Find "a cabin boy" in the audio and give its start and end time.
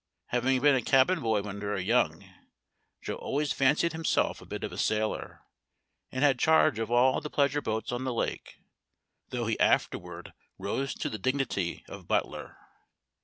0.73-1.43